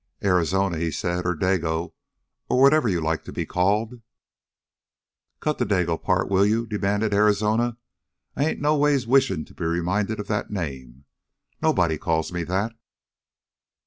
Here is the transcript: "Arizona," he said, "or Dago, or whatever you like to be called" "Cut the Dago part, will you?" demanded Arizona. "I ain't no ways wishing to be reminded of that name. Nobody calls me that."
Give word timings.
"Arizona," 0.23 0.79
he 0.79 0.89
said, 0.89 1.27
"or 1.27 1.35
Dago, 1.35 1.93
or 2.49 2.59
whatever 2.59 2.89
you 2.89 2.99
like 2.99 3.23
to 3.25 3.31
be 3.31 3.45
called" 3.45 4.01
"Cut 5.41 5.59
the 5.59 5.63
Dago 5.63 5.95
part, 6.01 6.27
will 6.27 6.43
you?" 6.43 6.65
demanded 6.65 7.13
Arizona. 7.13 7.77
"I 8.35 8.45
ain't 8.45 8.61
no 8.61 8.75
ways 8.75 9.05
wishing 9.05 9.45
to 9.45 9.53
be 9.53 9.63
reminded 9.63 10.19
of 10.19 10.25
that 10.25 10.49
name. 10.49 11.05
Nobody 11.61 11.99
calls 11.99 12.33
me 12.33 12.43
that." 12.45 12.73